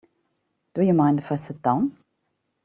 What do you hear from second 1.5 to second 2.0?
down?